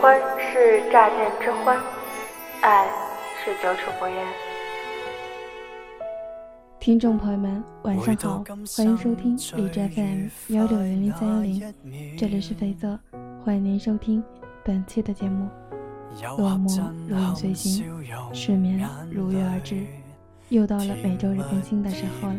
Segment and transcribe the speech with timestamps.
[0.00, 1.78] 欢是乍见之欢，
[2.62, 2.88] 爱
[3.44, 4.16] 是久处不厌。
[6.78, 8.42] 听众朋友们，晚上好，
[8.78, 12.98] 欢迎收听荔枝 FM 幺六零零三幺零，这里是肥泽，
[13.44, 14.24] 欢迎您收听
[14.64, 15.46] 本期的节目。
[16.38, 17.84] 落寞如影随形，
[18.32, 19.84] 失眠如约而至，
[20.48, 22.36] 又到了每周日更新的时候了。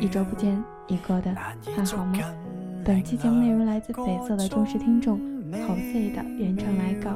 [0.00, 2.18] 一周不见，你过得还好吗？
[2.84, 5.20] 本期节目内容来自肥色的忠实听众
[5.52, 7.10] 侯 C 的原唱来稿，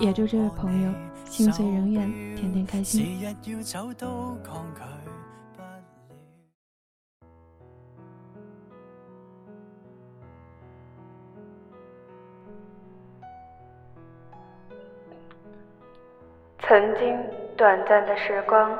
[0.00, 0.92] 也祝这位朋友
[1.24, 3.20] 心随人愿，天天开心。
[16.66, 17.16] 曾经
[17.56, 18.76] 短暂的时光，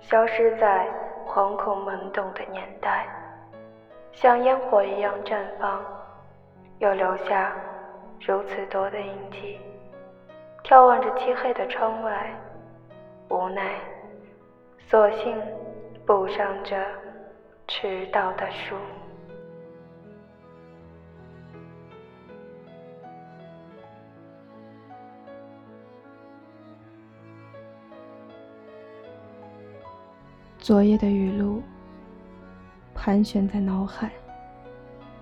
[0.00, 0.88] 消失在
[1.26, 3.06] 惶恐懵懂的年代。
[4.12, 5.80] 像烟火一样绽放，
[6.82, 7.54] 又留下
[8.26, 9.56] 如此多的印记。
[10.64, 12.34] 眺望着漆黑的窗外，
[13.28, 13.78] 无奈，
[14.88, 15.40] 索性
[16.04, 16.76] 补上这
[17.68, 18.74] 迟到的书。
[30.58, 31.62] 昨夜的雨露。
[32.94, 34.12] 盘旋在脑海，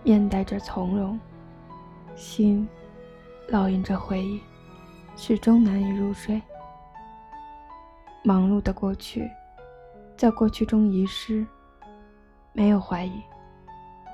[0.03, 1.19] 面带着从容，
[2.21, 2.69] 心
[3.49, 4.39] 烙印着回忆，
[5.17, 6.41] 始终难以入睡。
[8.23, 9.27] 忙碌的过去，
[10.19, 11.47] 在过去中遗失，
[12.53, 13.23] 没有怀疑，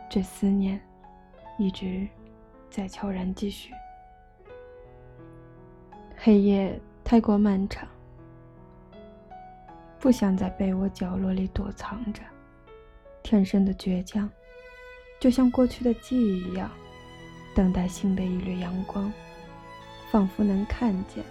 [0.09, 0.81] 这思念
[1.59, 2.07] 一直
[2.71, 3.75] 在悄然继续。
[6.17, 7.89] 黑夜太过漫长，
[9.99, 12.23] 不想在被窝角落里躲藏着。
[13.25, 14.31] 天生的倔强，
[15.19, 16.71] 就像过去的记忆一样，
[17.57, 19.11] 等待新的一缕阳光，
[20.11, 21.25] 仿佛能看见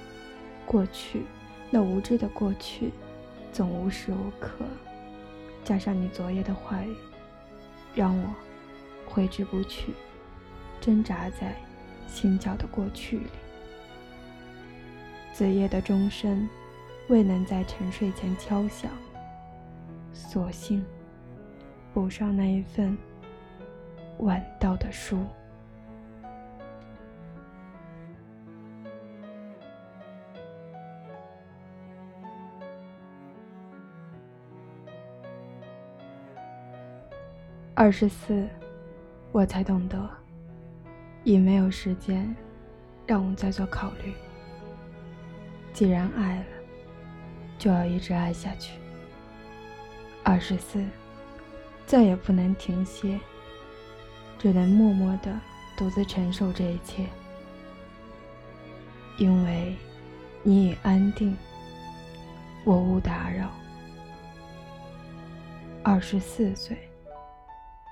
[0.65, 1.21] 过去
[1.69, 2.91] 那无知的过去，
[3.53, 4.65] 总无时无刻。
[5.63, 6.95] 加上你昨夜的话语，
[7.93, 8.33] 让我
[9.05, 9.93] 挥之不去，
[10.81, 11.55] 挣扎在
[12.07, 13.29] 心角的过去里。
[15.31, 16.49] 子夜的钟声
[17.07, 18.89] 未能在沉睡前敲响，
[20.11, 20.83] 索性。
[21.93, 22.97] 补上那一份
[24.17, 25.19] 晚到的书。
[37.77, 38.47] 二十四，
[39.33, 40.09] 我才懂得，
[41.25, 42.33] 已没有时间
[43.05, 44.13] 让我再做考虑。
[45.73, 46.45] 既然爱了，
[47.59, 48.79] 就要一直爱下去。
[50.23, 50.83] 二十四。
[51.85, 53.19] 再也不能停歇，
[54.39, 55.39] 只能默默的
[55.77, 57.05] 独自承受这一切，
[59.19, 59.75] 因为
[60.41, 61.37] 你已安定，
[62.63, 63.51] 我勿打扰。
[65.83, 66.75] 二十四岁，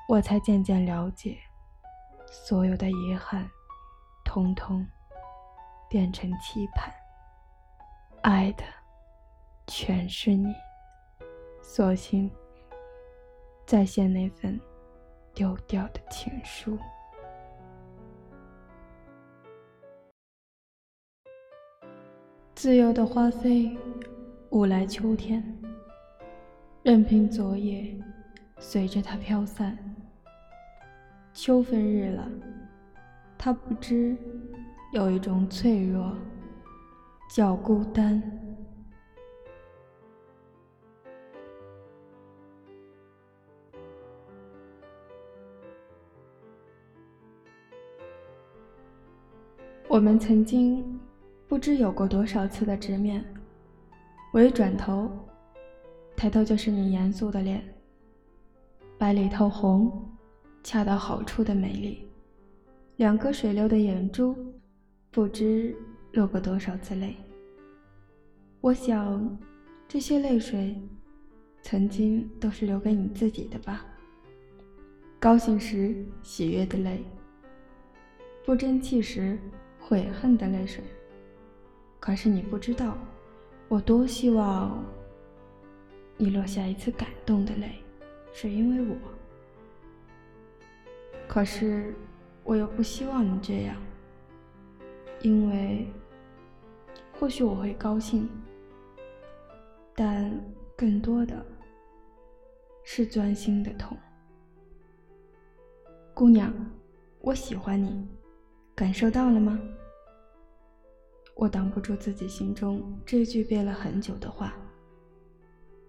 [0.08, 1.38] 我才渐渐了解，
[2.28, 3.50] 所有的遗憾，
[4.24, 4.86] 通通
[5.90, 6.94] 变成期盼，
[8.22, 8.64] 爱的
[9.68, 10.54] 全是你，
[11.62, 12.30] 索性。
[13.66, 14.60] 再现那份
[15.34, 16.78] 丢掉的情书。
[22.54, 23.76] 自由的花飞，
[24.50, 25.42] 雾来秋天，
[26.84, 27.98] 任凭昨夜
[28.66, 29.78] 随着它飘散。
[31.34, 32.28] 秋分日了，
[33.38, 34.16] 它不知
[34.94, 36.16] 有一种脆弱，
[37.30, 38.24] 叫孤单。
[49.90, 51.00] 我们曾经
[51.48, 53.24] 不知有过多少次的直面，
[54.32, 55.12] 我一转头，
[56.16, 57.62] 抬头就是你严肃的脸，
[58.98, 59.92] 白里透红，
[60.64, 62.08] 恰到好处的美丽，
[62.98, 64.36] 两颗水流的眼珠，
[65.12, 65.76] 不知
[66.14, 67.16] 落过多少次泪。
[68.62, 69.38] 我想，
[69.88, 70.76] 这些泪水，
[71.62, 73.86] 曾经都是留给你自己的吧。
[75.20, 77.04] 高兴时喜悦的泪，
[78.46, 79.38] 不争气时。
[79.86, 80.82] 悔恨的泪水，
[82.00, 82.98] 可是你不知道，
[83.68, 84.82] 我多希望
[86.16, 87.83] 你落下一次感动的泪，
[88.34, 88.98] 是因为我。
[91.28, 91.94] 可是
[92.44, 93.78] 我又不希望你这样，
[95.22, 95.88] 因为
[97.14, 98.30] 或许我会高兴，
[99.96, 100.30] 但
[100.76, 101.46] 更多的
[102.84, 103.98] 是钻心的痛。
[106.14, 106.54] 姑娘，
[107.22, 108.06] 我喜欢你。
[108.76, 109.60] 感受到了吗？
[111.36, 114.54] 我挡不住自己心中这句憋了很久的话。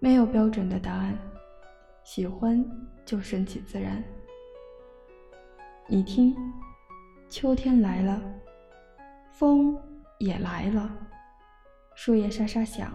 [0.00, 1.18] 没有标准的答案，
[2.04, 2.62] 喜欢
[3.06, 4.04] 就顺其自然。
[5.88, 6.36] 你听，
[7.30, 8.22] 秋天来了，
[9.32, 9.74] 风
[10.18, 10.94] 也来了，
[11.94, 12.92] 树叶沙沙响，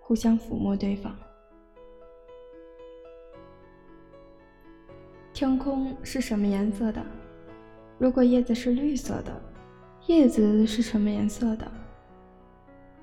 [0.00, 1.14] 互相抚摸对方。
[5.34, 7.04] 天空是什么颜色的？
[7.98, 9.42] 如果叶子是绿色的，
[10.06, 11.70] 叶子是什么颜色的？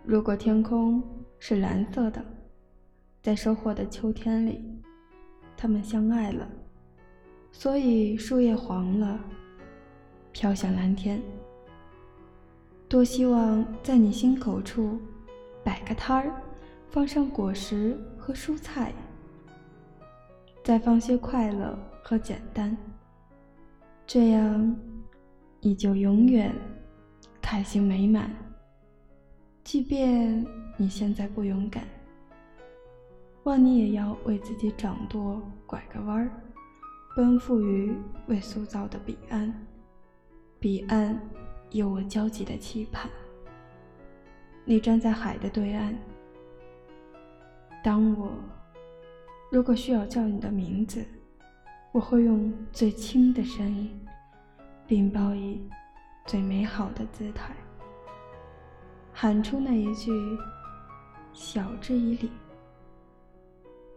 [0.04, 1.04] 如果天空
[1.38, 2.24] 是蓝色的，
[3.22, 4.64] 在收获的秋天里，
[5.56, 6.50] 他们相爱了。
[7.52, 9.20] 所以树叶黄了，
[10.32, 11.22] 飘向蓝天。
[12.90, 15.00] 多希望在你心口处
[15.64, 16.42] 摆个摊儿，
[16.90, 18.92] 放上果实和蔬菜，
[20.64, 22.76] 再放些快乐和简单。
[24.08, 24.76] 这样，
[25.60, 26.52] 你就永远
[27.40, 28.32] 开心美满。
[29.64, 30.44] 即便
[30.76, 31.86] 你现在不勇敢，
[33.44, 36.32] 望你也要为自己掌舵拐个弯儿。
[37.16, 37.94] 奔赴于
[38.28, 39.54] 未塑造的彼岸，
[40.60, 41.20] 彼岸
[41.72, 43.10] 有我焦急的期盼。
[44.64, 45.94] 你站在海的对岸，
[47.84, 48.32] 当我
[49.52, 51.04] 如果需要叫你的名字，
[51.92, 54.00] 我会用最轻的声音，
[54.88, 55.62] 并报以
[56.26, 57.54] 最美好的姿态，
[59.12, 60.14] 喊出那一句
[61.34, 62.32] “晓之以理，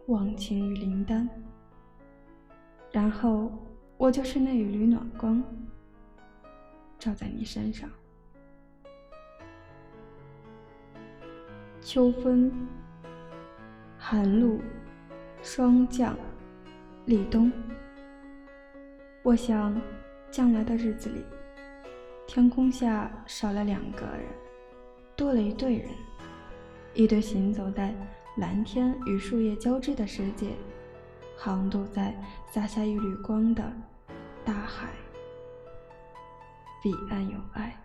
[0.07, 1.29] 忘情于灵丹”。
[2.91, 3.51] 然后，
[3.97, 5.43] 我就是那一缕暖光，
[6.97, 7.89] 照在你身上。
[11.81, 12.51] 秋分、
[13.97, 14.59] 寒露、
[15.43, 16.17] 霜降、
[17.05, 17.51] 立冬。
[19.23, 19.79] 我想，
[20.31, 21.23] 将来的日子里，
[22.25, 24.25] 天空下少了两个人，
[25.15, 25.89] 多了一对人，
[26.93, 27.93] 一对行走在
[28.37, 30.49] 蓝天与树叶交织的世界。
[31.37, 32.15] 航渡在
[32.49, 33.71] 洒下一缕光的
[34.45, 34.89] 大海，
[36.81, 37.77] 彼岸有爱。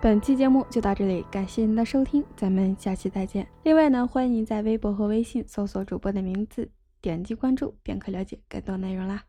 [0.00, 3.48] 本期节目就到这里，感谢您的收听，咱们下期再见。
[3.64, 6.70] 另外呢，欢迎您在微博和微信搜索主播的名字，
[7.00, 9.24] 点击关注便可了解更多内容啦。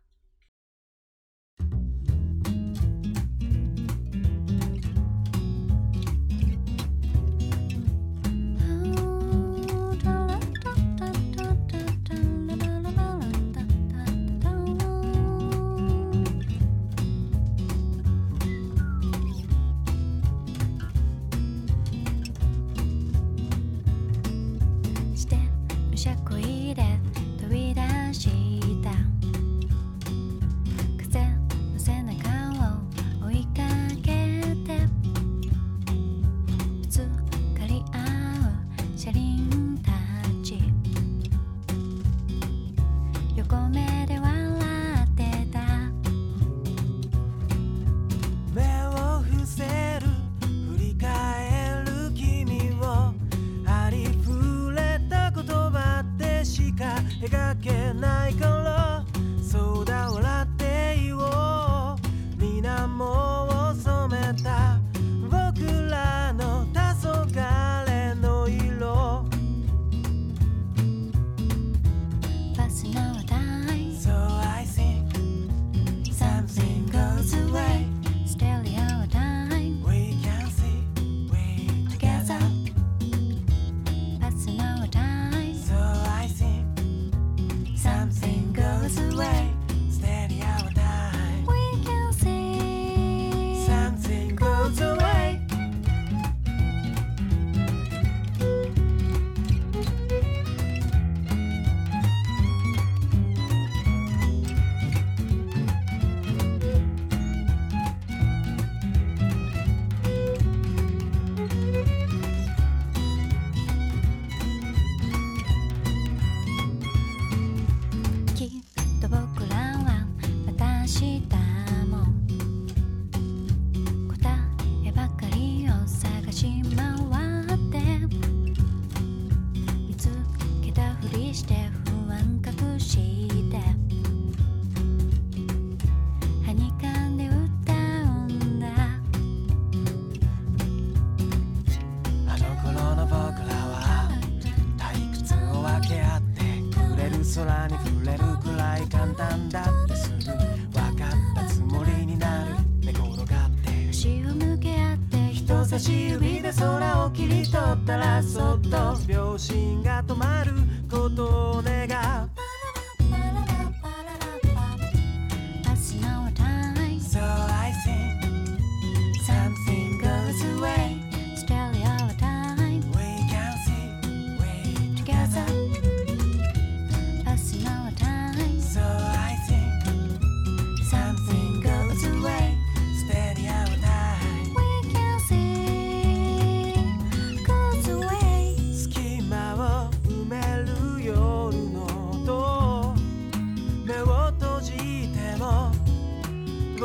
[155.78, 158.98] 差し指で空を切り取ったらそっと。
[159.08, 160.52] 秒針が止まる
[160.90, 161.62] ことを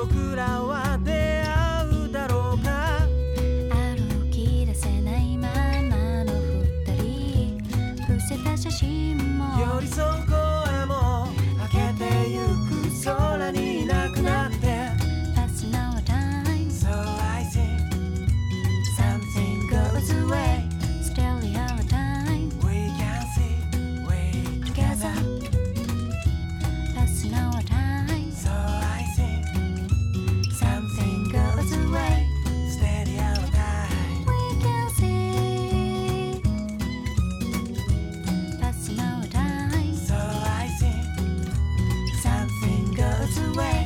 [0.02, 3.06] 僕らは出会うだろうか？
[3.71, 7.62] 歩き出せないままの二人。
[8.09, 9.44] 伏せた写真も。
[9.76, 10.09] 寄り添う
[43.39, 43.82] away.